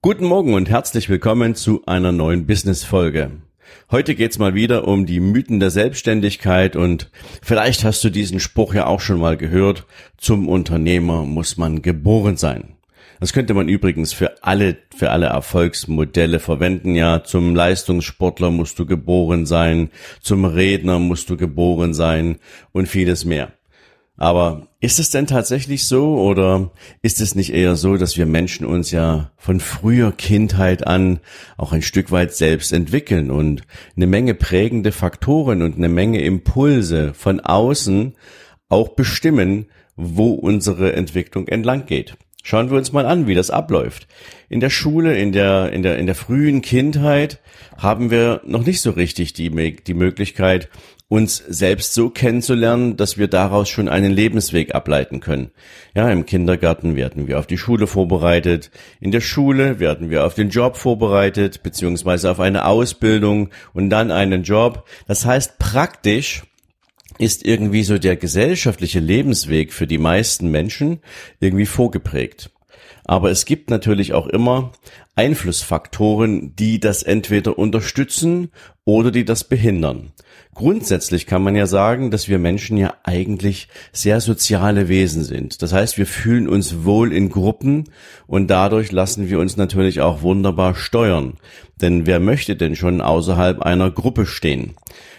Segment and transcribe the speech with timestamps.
[0.00, 3.32] Guten Morgen und herzlich willkommen zu einer neuen Business-Folge.
[3.90, 7.10] Heute geht's mal wieder um die Mythen der Selbstständigkeit und
[7.42, 9.86] vielleicht hast du diesen Spruch ja auch schon mal gehört.
[10.16, 12.76] Zum Unternehmer muss man geboren sein.
[13.18, 17.24] Das könnte man übrigens für alle, für alle Erfolgsmodelle verwenden, ja.
[17.24, 19.90] Zum Leistungssportler musst du geboren sein,
[20.20, 22.38] zum Redner musst du geboren sein
[22.70, 23.57] und vieles mehr.
[24.18, 26.72] Aber ist es denn tatsächlich so oder
[27.02, 31.20] ist es nicht eher so, dass wir Menschen uns ja von früher Kindheit an
[31.56, 33.62] auch ein Stück weit selbst entwickeln und
[33.96, 38.16] eine Menge prägende Faktoren und eine Menge Impulse von außen
[38.68, 42.16] auch bestimmen, wo unsere Entwicklung entlang geht?
[42.42, 44.08] Schauen wir uns mal an, wie das abläuft.
[44.48, 47.40] In der Schule, in der, in der, in der frühen Kindheit
[47.76, 50.70] haben wir noch nicht so richtig die, die Möglichkeit,
[51.08, 55.50] uns selbst so kennenzulernen, dass wir daraus schon einen Lebensweg ableiten können.
[55.94, 58.70] Ja, im Kindergarten werden wir auf die Schule vorbereitet,
[59.00, 64.10] in der Schule werden wir auf den Job vorbereitet, beziehungsweise auf eine Ausbildung und dann
[64.10, 64.86] einen Job.
[65.06, 66.42] Das heißt, praktisch
[67.18, 71.00] ist irgendwie so der gesellschaftliche Lebensweg für die meisten Menschen
[71.40, 72.50] irgendwie vorgeprägt.
[73.08, 74.70] Aber es gibt natürlich auch immer
[75.16, 78.50] Einflussfaktoren, die das entweder unterstützen
[78.84, 80.12] oder die das behindern.
[80.54, 85.62] Grundsätzlich kann man ja sagen, dass wir Menschen ja eigentlich sehr soziale Wesen sind.
[85.62, 87.84] Das heißt, wir fühlen uns wohl in Gruppen
[88.26, 91.38] und dadurch lassen wir uns natürlich auch wunderbar steuern.
[91.80, 94.74] Denn wer möchte denn schon außerhalb einer Gruppe stehen?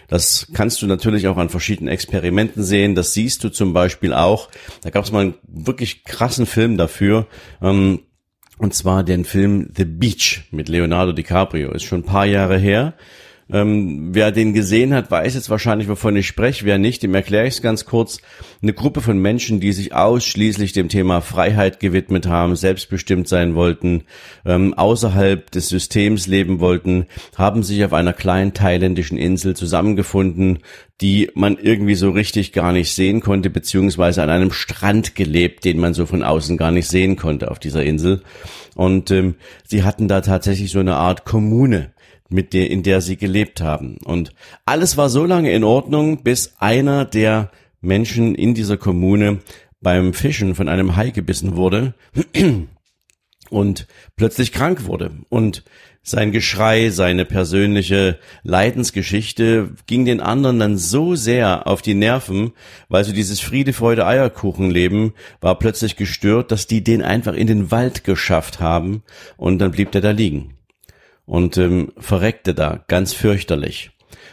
[0.09, 2.95] Das kannst du natürlich auch an verschiedenen Experimenten sehen.
[2.95, 4.49] Das siehst du zum Beispiel auch.
[4.81, 7.27] Da gab es mal einen wirklich krassen Film dafür.
[7.61, 7.99] Ähm,
[8.57, 11.71] und zwar den Film The Beach mit Leonardo DiCaprio.
[11.71, 12.95] Ist schon ein paar Jahre her.
[13.51, 16.65] Ähm, wer den gesehen hat, weiß jetzt wahrscheinlich, wovon ich spreche.
[16.65, 18.21] Wer nicht, dem erkläre ich es ganz kurz.
[18.61, 24.03] Eine Gruppe von Menschen, die sich ausschließlich dem Thema Freiheit gewidmet haben, selbstbestimmt sein wollten,
[24.45, 30.59] ähm, außerhalb des Systems leben wollten, haben sich auf einer kleinen thailändischen Insel zusammengefunden,
[31.01, 35.79] die man irgendwie so richtig gar nicht sehen konnte, beziehungsweise an einem Strand gelebt, den
[35.79, 38.21] man so von außen gar nicht sehen konnte auf dieser Insel.
[38.75, 39.35] Und ähm,
[39.65, 41.93] sie hatten da tatsächlich so eine Art Kommune
[42.29, 43.97] mit der, in der sie gelebt haben.
[44.05, 44.33] Und
[44.65, 47.51] alles war so lange in Ordnung, bis einer der
[47.81, 49.39] Menschen in dieser Kommune
[49.81, 51.93] beim Fischen von einem Hai gebissen wurde
[53.49, 55.11] und plötzlich krank wurde.
[55.29, 55.63] Und
[56.01, 62.53] sein Geschrei, seine persönliche Leidensgeschichte ging den anderen dann so sehr auf die Nerven,
[62.87, 67.69] weil so dieses Friede, Freude, Eierkuchenleben war plötzlich gestört, dass die den einfach in den
[67.71, 69.03] Wald geschafft haben
[69.37, 70.58] und dann blieb der da liegen
[71.29, 73.91] und ähm, verreckte da ganz fürchterlich.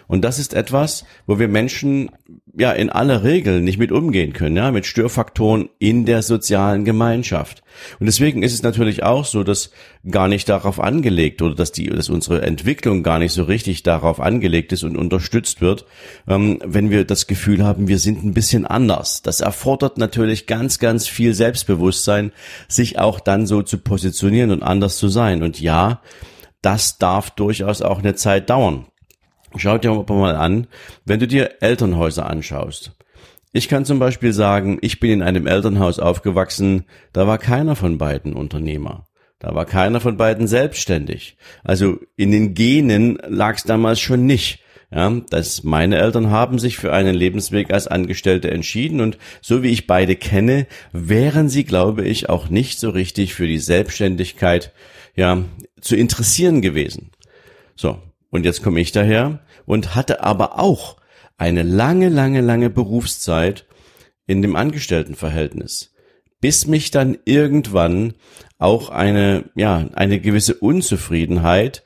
[0.09, 2.11] Und das ist etwas, wo wir Menschen
[2.57, 7.63] ja in aller Regel nicht mit umgehen können, ja, mit Störfaktoren in der sozialen Gemeinschaft.
[8.01, 9.73] Und deswegen ist es natürlich auch so, dass
[10.11, 14.19] gar nicht darauf angelegt oder dass die, dass unsere Entwicklung gar nicht so richtig darauf
[14.19, 15.85] angelegt ist und unterstützt wird,
[16.27, 19.21] ähm, wenn wir das Gefühl haben, wir sind ein bisschen anders.
[19.21, 22.33] Das erfordert natürlich ganz, ganz viel Selbstbewusstsein,
[22.69, 25.43] sich auch dann so zu positionieren und anders zu sein.
[25.43, 26.01] Und ja,
[26.63, 28.87] das darf durchaus auch eine Zeit dauern.
[29.57, 30.67] Schau dir mal an,
[31.05, 32.93] wenn du dir Elternhäuser anschaust.
[33.53, 37.97] Ich kann zum Beispiel sagen, ich bin in einem Elternhaus aufgewachsen, da war keiner von
[37.97, 39.07] beiden Unternehmer.
[39.39, 41.37] Da war keiner von beiden selbstständig.
[41.63, 44.61] Also in den Genen lag es damals schon nicht.
[44.93, 49.71] Ja, dass meine Eltern haben sich für einen Lebensweg als Angestellte entschieden und so wie
[49.71, 54.73] ich beide kenne, wären sie, glaube ich, auch nicht so richtig für die Selbstständigkeit
[55.17, 55.43] ja
[55.87, 57.11] zu interessieren gewesen.
[57.75, 60.97] So, und jetzt komme ich daher und hatte aber auch
[61.39, 63.67] eine lange, lange, lange Berufszeit
[64.27, 65.95] in dem Angestelltenverhältnis,
[66.41, 68.15] bis mich dann irgendwann
[68.59, 71.85] auch eine, ja, eine gewisse Unzufriedenheit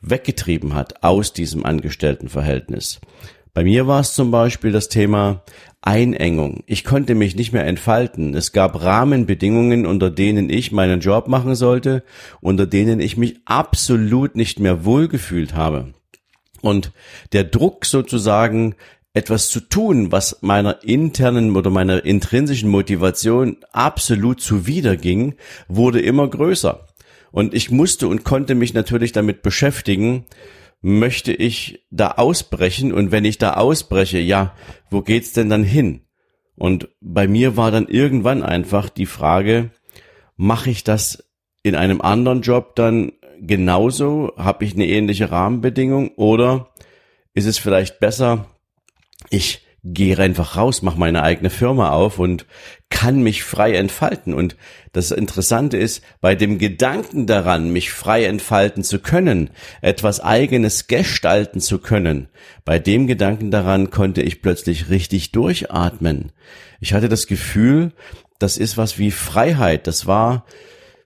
[0.00, 3.00] weggetrieben hat aus diesem Angestelltenverhältnis.
[3.54, 5.42] Bei mir war es zum Beispiel das Thema
[5.80, 6.62] Einengung.
[6.66, 8.34] Ich konnte mich nicht mehr entfalten.
[8.34, 12.02] Es gab Rahmenbedingungen, unter denen ich meinen Job machen sollte,
[12.40, 15.94] unter denen ich mich absolut nicht mehr wohlgefühlt habe.
[16.60, 16.92] Und
[17.32, 18.74] der Druck sozusagen,
[19.14, 25.34] etwas zu tun, was meiner internen oder meiner intrinsischen Motivation absolut zuwiderging,
[25.66, 26.86] wurde immer größer.
[27.30, 30.26] Und ich musste und konnte mich natürlich damit beschäftigen,
[30.80, 34.54] möchte ich da ausbrechen und wenn ich da ausbreche, ja,
[34.90, 36.02] wo geht's denn dann hin?
[36.56, 39.70] Und bei mir war dann irgendwann einfach die Frage,
[40.36, 41.24] mache ich das
[41.62, 44.32] in einem anderen Job dann genauso?
[44.36, 46.70] Habe ich eine ähnliche Rahmenbedingung oder
[47.34, 48.46] ist es vielleicht besser,
[49.30, 52.46] ich gehe einfach raus, mache meine eigene Firma auf und
[52.90, 54.34] kann mich frei entfalten.
[54.34, 54.56] Und
[54.92, 59.50] das Interessante ist, bei dem Gedanken daran, mich frei entfalten zu können,
[59.82, 62.28] etwas eigenes gestalten zu können,
[62.64, 66.32] bei dem Gedanken daran konnte ich plötzlich richtig durchatmen.
[66.80, 67.92] Ich hatte das Gefühl,
[68.38, 69.86] das ist was wie Freiheit.
[69.86, 70.44] Das war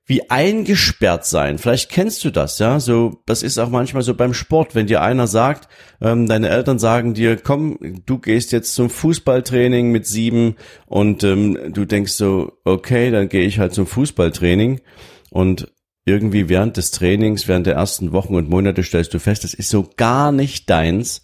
[0.04, 1.58] wie eingesperrt sein.
[1.58, 2.80] Vielleicht kennst du das, ja.
[2.80, 5.68] So, das ist auch manchmal so beim Sport, wenn dir einer sagt,
[6.00, 10.56] ähm, deine Eltern sagen dir, komm, du gehst jetzt zum Fußballtraining mit sieben
[10.86, 14.80] und ähm, du denkst so, okay, dann gehe ich halt zum Fußballtraining
[15.30, 15.72] und
[16.04, 19.68] irgendwie während des Trainings, während der ersten Wochen und Monate stellst du fest, das ist
[19.68, 21.22] so gar nicht deins.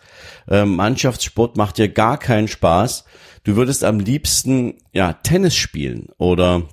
[0.49, 3.05] Ähm, Mannschaftssport macht dir gar keinen Spaß.
[3.43, 6.69] Du würdest am liebsten ja Tennis spielen oder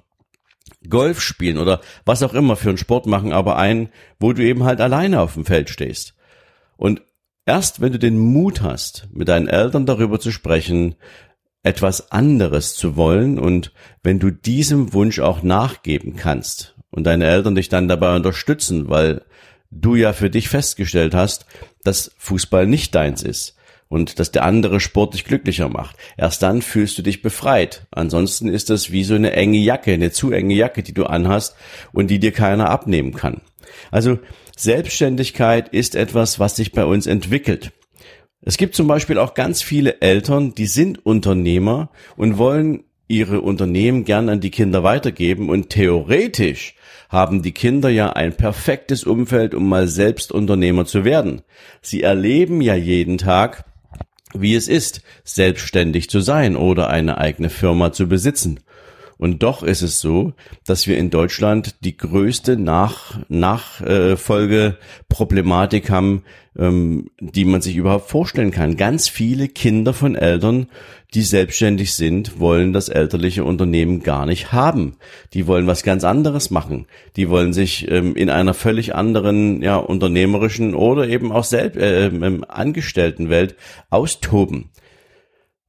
[0.90, 3.90] Golf spielen oder was auch immer für einen Sport machen, aber einen,
[4.20, 6.14] wo du eben halt alleine auf dem Feld stehst.
[6.78, 7.02] Und
[7.46, 10.96] erst wenn du den Mut hast, mit deinen Eltern darüber zu sprechen,
[11.64, 13.72] etwas anderes zu wollen und
[14.04, 19.24] wenn du diesem Wunsch auch nachgeben kannst und deine Eltern dich dann dabei unterstützen, weil
[19.72, 21.46] du ja für dich festgestellt hast,
[21.84, 23.56] dass Fußball nicht deins ist,
[23.88, 25.96] und dass der andere Sport dich glücklicher macht.
[26.18, 27.88] Erst dann fühlst du dich befreit.
[27.92, 31.56] Ansonsten ist das wie so eine enge Jacke, eine zu enge Jacke, die du anhast
[31.94, 33.42] und die dir keiner abnehmen kann.
[33.92, 34.20] Also
[34.58, 37.72] Selbstständigkeit ist etwas, was sich bei uns entwickelt.
[38.42, 44.04] Es gibt zum Beispiel auch ganz viele Eltern, die sind Unternehmer und wollen ihre Unternehmen
[44.04, 46.76] gern an die Kinder weitergeben und theoretisch
[47.10, 51.42] haben die Kinder ja ein perfektes Umfeld, um mal selbst Unternehmer zu werden.
[51.82, 53.66] Sie erleben ja jeden Tag,
[54.42, 58.60] wie es ist, selbstständig zu sein oder eine eigene Firma zu besitzen.
[59.18, 60.34] Und doch ist es so,
[60.66, 66.24] dass wir in Deutschland die größte Nach Nachfolgeproblematik haben,
[66.58, 68.78] ähm, die man sich überhaupt vorstellen kann.
[68.78, 70.68] Ganz viele Kinder von Eltern,
[71.14, 74.98] die selbstständig sind, wollen das elterliche Unternehmen gar nicht haben.
[75.34, 76.88] Die wollen was ganz anderes machen.
[77.16, 82.08] Die wollen sich ähm, in einer völlig anderen, ja, unternehmerischen oder eben auch selbst äh,
[82.08, 83.56] ähm, Angestelltenwelt
[83.90, 84.72] austoben.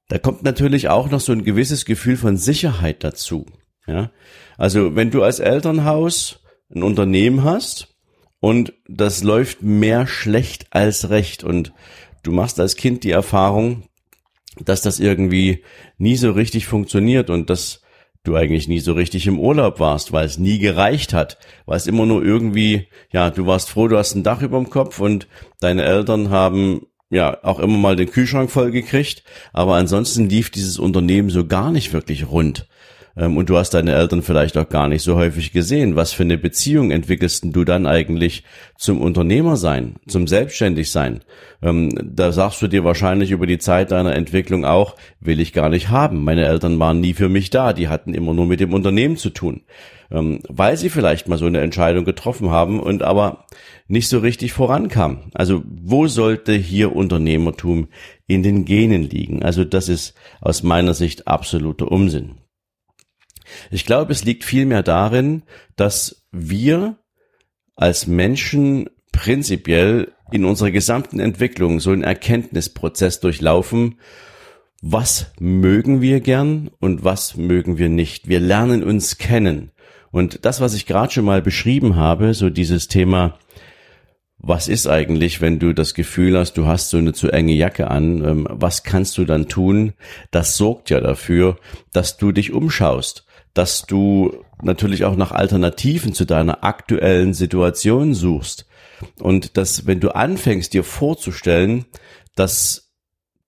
[0.08, 3.46] Da kommt natürlich auch noch so ein gewisses Gefühl von Sicherheit dazu.
[3.86, 4.10] Ja,
[4.56, 6.40] also wenn du als Elternhaus
[6.74, 7.95] ein Unternehmen hast
[8.46, 11.72] und das läuft mehr schlecht als recht und
[12.22, 13.88] du machst als Kind die Erfahrung,
[14.64, 15.64] dass das irgendwie
[15.98, 17.82] nie so richtig funktioniert und dass
[18.22, 21.88] du eigentlich nie so richtig im Urlaub warst, weil es nie gereicht hat, weil es
[21.88, 25.26] immer nur irgendwie, ja, du warst froh, du hast ein Dach über dem Kopf und
[25.58, 30.78] deine Eltern haben ja auch immer mal den Kühlschrank voll gekriegt, aber ansonsten lief dieses
[30.78, 32.68] Unternehmen so gar nicht wirklich rund.
[33.16, 35.96] Ähm, und du hast deine Eltern vielleicht auch gar nicht so häufig gesehen.
[35.96, 38.44] Was für eine Beziehung entwickelst du dann eigentlich
[38.76, 41.20] zum Unternehmer sein, zum Selbstständig sein?
[41.62, 45.68] Ähm, da sagst du dir wahrscheinlich über die Zeit deiner Entwicklung auch, will ich gar
[45.68, 46.24] nicht haben.
[46.24, 49.30] Meine Eltern waren nie für mich da, die hatten immer nur mit dem Unternehmen zu
[49.30, 49.62] tun.
[50.08, 53.46] Ähm, weil sie vielleicht mal so eine Entscheidung getroffen haben und aber
[53.88, 55.30] nicht so richtig vorankam.
[55.34, 57.88] Also wo sollte hier Unternehmertum
[58.28, 59.42] in den Genen liegen?
[59.42, 62.36] Also das ist aus meiner Sicht absoluter Unsinn.
[63.70, 65.42] Ich glaube, es liegt vielmehr darin,
[65.76, 66.98] dass wir
[67.74, 73.96] als Menschen prinzipiell in unserer gesamten Entwicklung so einen Erkenntnisprozess durchlaufen,
[74.82, 78.28] was mögen wir gern und was mögen wir nicht.
[78.28, 79.70] Wir lernen uns kennen.
[80.10, 83.38] Und das, was ich gerade schon mal beschrieben habe, so dieses Thema,
[84.38, 87.90] was ist eigentlich, wenn du das Gefühl hast, du hast so eine zu enge Jacke
[87.90, 89.94] an, ähm, was kannst du dann tun?
[90.30, 91.58] Das sorgt ja dafür,
[91.92, 93.25] dass du dich umschaust,
[93.56, 98.66] dass du natürlich auch nach Alternativen zu deiner aktuellen Situation suchst.
[99.18, 101.86] Und dass, wenn du anfängst, dir vorzustellen,
[102.34, 102.92] dass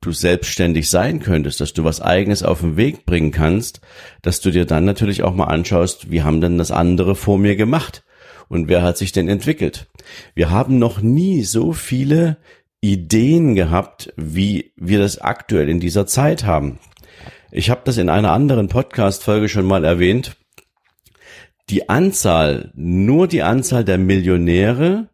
[0.01, 3.83] du selbstständig sein könntest, dass du was eigenes auf den Weg bringen kannst,
[4.23, 7.57] dass du dir dann natürlich auch mal anschaust, wie haben denn das andere vor mir
[7.57, 8.05] gemacht?
[8.49, 9.89] Und wer hat sich denn entwickelt?
[10.35, 12.39] Wir haben noch nie so viele
[12.81, 16.79] Ideen gehabt, wie wir das aktuell in dieser Zeit haben.
[17.51, 20.37] Ich habe das in einer anderen Podcast-Folge schon mal erwähnt.
[21.71, 25.09] Die Anzahl, nur die Anzahl der Millionäre,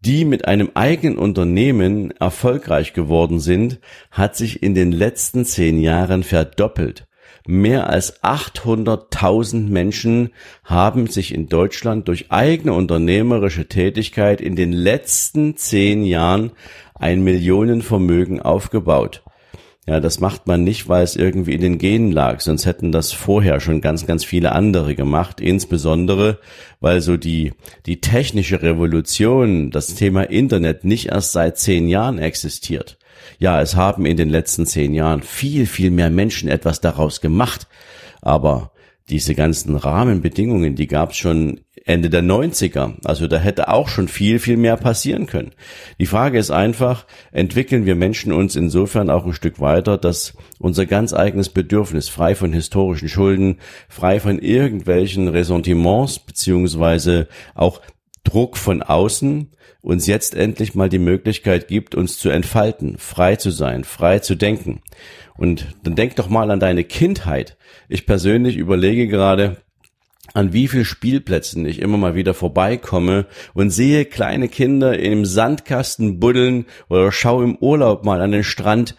[0.00, 3.80] die mit einem eigenen Unternehmen erfolgreich geworden sind,
[4.10, 7.06] hat sich in den letzten zehn Jahren verdoppelt.
[7.46, 15.56] mehr als 800.000 Menschen haben sich in Deutschland durch eigene unternehmerische Tätigkeit in den letzten
[15.56, 16.52] zehn Jahren
[16.94, 19.22] ein Millionenvermögen aufgebaut.
[19.88, 23.14] Ja, das macht man nicht, weil es irgendwie in den Genen lag, sonst hätten das
[23.14, 26.40] vorher schon ganz, ganz viele andere gemacht, insbesondere,
[26.78, 27.54] weil so die,
[27.86, 32.98] die technische Revolution, das Thema Internet nicht erst seit zehn Jahren existiert.
[33.38, 37.66] Ja, es haben in den letzten zehn Jahren viel, viel mehr Menschen etwas daraus gemacht,
[38.20, 38.72] aber
[39.08, 42.96] diese ganzen Rahmenbedingungen, die gab es schon Ende der 90er.
[43.04, 45.52] Also da hätte auch schon viel, viel mehr passieren können.
[45.98, 50.84] Die Frage ist einfach, entwickeln wir Menschen uns insofern auch ein Stück weiter, dass unser
[50.84, 53.56] ganz eigenes Bedürfnis, frei von historischen Schulden,
[53.88, 57.80] frei von irgendwelchen Ressentiments, beziehungsweise auch
[58.22, 63.50] Druck von außen, uns jetzt endlich mal die Möglichkeit gibt, uns zu entfalten, frei zu
[63.50, 64.82] sein, frei zu denken.
[65.38, 67.56] Und dann denk doch mal an deine Kindheit.
[67.88, 69.56] Ich persönlich überlege gerade,
[70.38, 76.20] an wie viel Spielplätzen ich immer mal wieder vorbeikomme und sehe kleine Kinder im Sandkasten
[76.20, 78.94] buddeln oder schau im Urlaub mal an den Strand,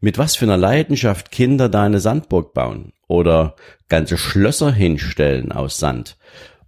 [0.00, 3.56] mit was für einer Leidenschaft Kinder da eine Sandburg bauen oder
[3.88, 6.16] ganze Schlösser hinstellen aus Sand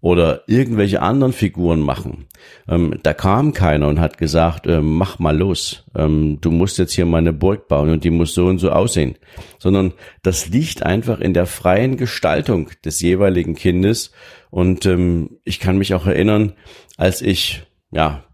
[0.06, 2.26] oder irgendwelche anderen Figuren machen.
[2.68, 6.92] Ähm, da kam keiner und hat gesagt, äh, mach mal los, ähm, du musst jetzt
[6.92, 9.18] hier mal Burg bauen und die muss so und so aussehen.
[9.58, 14.12] Sondern das liegt einfach in der freien Gestaltung des jeweiligen Kindes.
[14.50, 16.52] Und ähm, ich kann mich auch erinnern,
[16.96, 18.25] als ich ja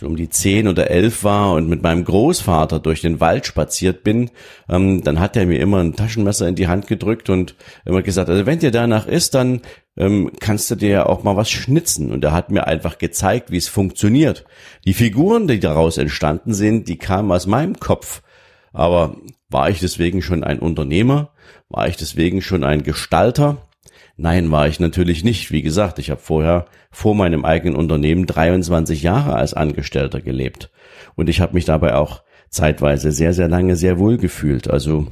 [0.00, 4.02] so um die zehn oder elf war und mit meinem Großvater durch den Wald spaziert
[4.02, 4.30] bin,
[4.68, 7.54] ähm, dann hat er mir immer ein Taschenmesser in die Hand gedrückt und
[7.84, 9.60] immer gesagt, also wenn dir danach ist, dann
[9.98, 12.10] ähm, kannst du dir ja auch mal was schnitzen.
[12.12, 14.46] Und er hat mir einfach gezeigt, wie es funktioniert.
[14.86, 18.22] Die Figuren, die daraus entstanden sind, die kamen aus meinem Kopf.
[18.72, 19.16] Aber
[19.50, 21.30] war ich deswegen schon ein Unternehmer?
[21.68, 23.68] War ich deswegen schon ein Gestalter?
[24.22, 25.50] Nein, war ich natürlich nicht.
[25.50, 30.70] Wie gesagt, ich habe vorher vor meinem eigenen Unternehmen 23 Jahre als Angestellter gelebt.
[31.16, 34.68] Und ich habe mich dabei auch zeitweise sehr, sehr lange sehr wohl gefühlt.
[34.68, 35.06] Also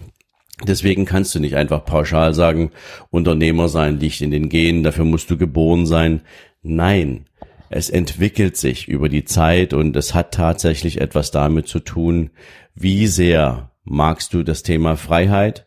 [0.67, 2.71] deswegen kannst du nicht einfach pauschal sagen,
[3.09, 6.21] Unternehmer sein liegt in den Genen, dafür musst du geboren sein.
[6.61, 7.25] Nein,
[7.71, 12.29] es entwickelt sich über die Zeit und es hat tatsächlich etwas damit zu tun,
[12.75, 15.67] wie sehr magst du das Thema Freiheit,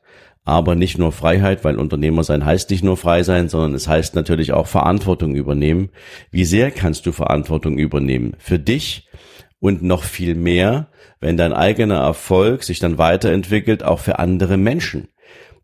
[0.51, 4.15] aber nicht nur Freiheit, weil Unternehmer sein heißt nicht nur frei sein, sondern es heißt
[4.15, 5.91] natürlich auch Verantwortung übernehmen.
[6.29, 8.36] Wie sehr kannst du Verantwortung übernehmen?
[8.38, 9.08] Für dich
[9.62, 10.88] und noch viel mehr,
[11.22, 15.08] wenn dein eigener Erfolg sich dann weiterentwickelt, auch für andere Menschen.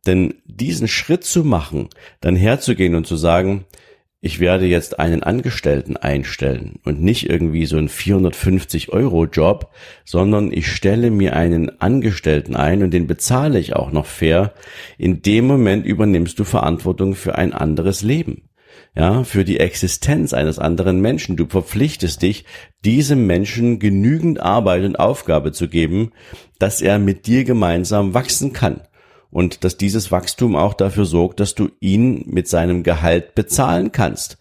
[0.06, 1.90] Denn diesen Schritt zu machen,
[2.22, 3.66] dann herzugehen und zu sagen,
[4.20, 9.72] ich werde jetzt einen Angestellten einstellen und nicht irgendwie so einen 450 Euro Job,
[10.06, 14.54] sondern ich stelle mir einen Angestellten ein und den bezahle ich auch noch fair.
[14.98, 18.50] In dem Moment übernimmst du Verantwortung für ein anderes Leben.
[18.96, 21.38] Ja, für die Existenz eines anderen Menschen.
[21.38, 22.46] Du verpflichtest dich,
[22.84, 26.12] diesem Menschen genügend Arbeit und Aufgabe zu geben,
[26.58, 28.82] dass er mit dir gemeinsam wachsen kann
[29.32, 34.38] und dass dieses Wachstum auch dafür sorgt, dass du ihn mit seinem Gehalt bezahlen kannst.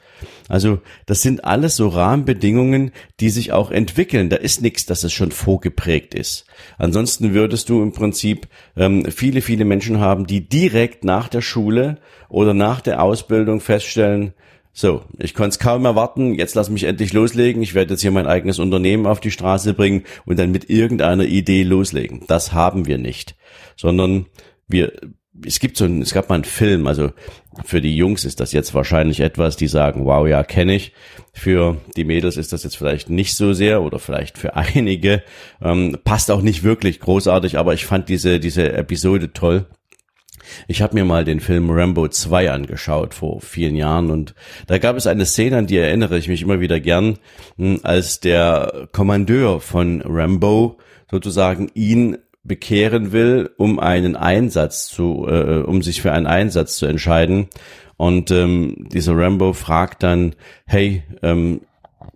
[0.48, 4.30] Also das sind alles so Rahmenbedingungen, die sich auch entwickeln.
[4.30, 6.46] Da ist nichts, dass es schon vorgeprägt ist.
[6.78, 11.98] Ansonsten würdest du im Prinzip ähm, viele, viele Menschen haben, die direkt nach der Schule
[12.28, 14.32] oder nach der Ausbildung feststellen,
[14.78, 18.10] so, ich konnte es kaum erwarten, jetzt lass mich endlich loslegen, ich werde jetzt hier
[18.10, 22.24] mein eigenes Unternehmen auf die Straße bringen und dann mit irgendeiner Idee loslegen.
[22.26, 23.36] Das haben wir nicht,
[23.76, 24.26] sondern
[24.68, 24.92] wir,
[25.44, 27.10] es gibt so ein, es gab mal einen Film, also
[27.64, 30.92] für die Jungs ist das jetzt wahrscheinlich etwas, die sagen, wow, ja, kenne ich.
[31.32, 35.22] Für die Mädels ist das jetzt vielleicht nicht so sehr oder vielleicht für einige.
[35.62, 39.66] Ähm, passt auch nicht wirklich großartig, aber ich fand diese, diese Episode toll.
[40.68, 44.34] Ich habe mir mal den Film Rambo 2 angeschaut vor vielen Jahren und
[44.68, 47.18] da gab es eine Szene, an die erinnere ich mich immer wieder gern,
[47.56, 50.78] hm, als der Kommandeur von Rambo
[51.10, 56.86] sozusagen ihn bekehren will, um einen Einsatz zu, äh, um sich für einen Einsatz zu
[56.86, 57.48] entscheiden.
[57.96, 60.34] Und ähm, dieser Rambo fragt dann,
[60.66, 61.62] hey, ähm,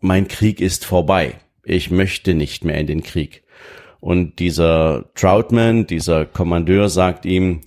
[0.01, 1.35] mein Krieg ist vorbei.
[1.65, 3.43] Ich möchte nicht mehr in den Krieg.
[4.01, 7.61] Und dieser Troutman, dieser Kommandeur sagt ihm,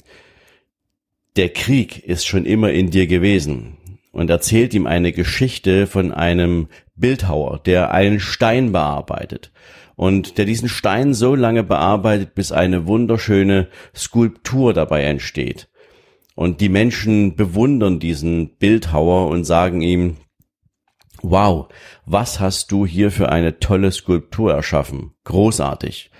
[1.35, 3.77] der Krieg ist schon immer in dir gewesen
[4.11, 9.51] und erzählt ihm eine Geschichte von einem Bildhauer, der einen Stein bearbeitet
[9.95, 15.69] und der diesen Stein so lange bearbeitet, bis eine wunderschöne Skulptur dabei entsteht.
[16.35, 20.17] Und die Menschen bewundern diesen Bildhauer und sagen ihm,
[21.21, 21.67] wow,
[22.05, 25.11] was hast du hier für eine tolle Skulptur erschaffen?
[25.25, 26.11] Großartig.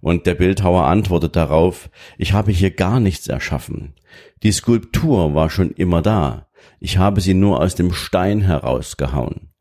[0.00, 3.94] Und der Bildhauer antwortet darauf, ich habe hier gar nichts erschaffen.
[4.42, 6.48] Die Skulptur war schon immer da.
[6.80, 9.52] Ich habe sie nur aus dem Stein herausgehauen.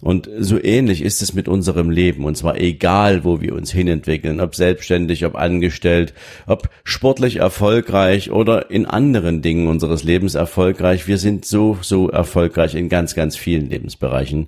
[0.00, 4.40] Und so ähnlich ist es mit unserem Leben, und zwar egal, wo wir uns hinentwickeln,
[4.40, 6.14] ob selbstständig, ob angestellt,
[6.46, 11.08] ob sportlich erfolgreich oder in anderen Dingen unseres Lebens erfolgreich.
[11.08, 14.46] Wir sind so, so erfolgreich in ganz, ganz vielen Lebensbereichen.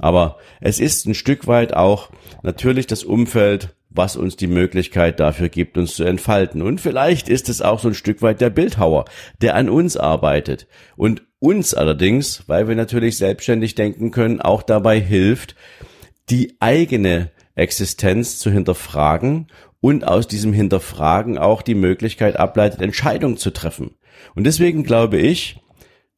[0.00, 2.10] Aber es ist ein Stück weit auch
[2.42, 6.62] natürlich das Umfeld, was uns die Möglichkeit dafür gibt, uns zu entfalten.
[6.62, 9.04] Und vielleicht ist es auch so ein Stück weit der Bildhauer,
[9.40, 10.66] der an uns arbeitet
[10.96, 15.56] und uns allerdings, weil wir natürlich selbstständig denken können, auch dabei hilft,
[16.28, 19.48] die eigene Existenz zu hinterfragen
[19.80, 23.96] und aus diesem Hinterfragen auch die Möglichkeit ableitet, Entscheidungen zu treffen.
[24.34, 25.60] Und deswegen glaube ich,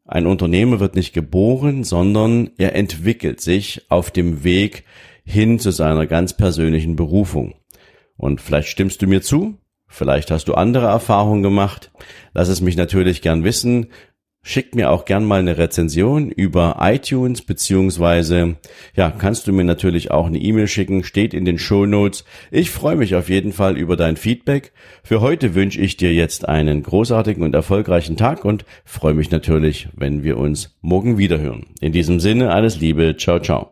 [0.05, 4.85] ein Unternehmer wird nicht geboren, sondern er entwickelt sich auf dem Weg
[5.25, 7.55] hin zu seiner ganz persönlichen Berufung.
[8.17, 11.93] Und vielleicht stimmst du mir zu, vielleicht hast du andere Erfahrungen gemacht.
[12.35, 13.88] Lass es mich natürlich gern wissen.
[14.45, 18.57] Schick mir auch gern mal eine Rezension über iTunes, beziehungsweise,
[18.97, 22.25] ja, kannst du mir natürlich auch eine E-Mail schicken, steht in den Show Notes.
[22.51, 24.73] Ich freue mich auf jeden Fall über dein Feedback.
[25.05, 29.89] Für heute wünsche ich dir jetzt einen großartigen und erfolgreichen Tag und freue mich natürlich,
[29.95, 31.67] wenn wir uns morgen wiederhören.
[31.81, 33.72] In diesem Sinne, alles Liebe, ciao, ciao.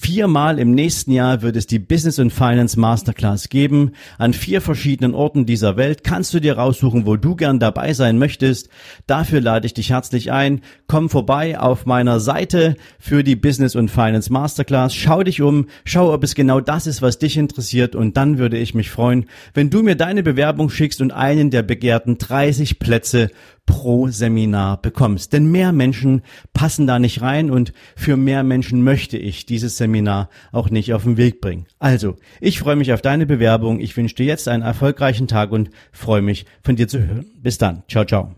[0.00, 3.90] Viermal im nächsten Jahr wird es die Business und Finance Masterclass geben.
[4.16, 8.16] An vier verschiedenen Orten dieser Welt kannst du dir raussuchen, wo du gern dabei sein
[8.16, 8.68] möchtest.
[9.08, 10.60] Dafür lade ich dich herzlich ein.
[10.86, 14.94] Komm vorbei auf meiner Seite für die Business und Finance Masterclass.
[14.94, 18.56] Schau dich um, schau, ob es genau das ist, was dich interessiert und dann würde
[18.56, 23.30] ich mich freuen, wenn du mir deine Bewerbung schickst und einen der begehrten 30 Plätze
[23.68, 25.34] pro Seminar bekommst.
[25.34, 26.22] Denn mehr Menschen
[26.54, 31.04] passen da nicht rein und für mehr Menschen möchte ich dieses Seminar auch nicht auf
[31.04, 31.66] den Weg bringen.
[31.78, 33.80] Also, ich freue mich auf deine Bewerbung.
[33.80, 37.26] Ich wünsche dir jetzt einen erfolgreichen Tag und freue mich von dir zu hören.
[37.42, 37.82] Bis dann.
[37.88, 38.34] Ciao, ciao.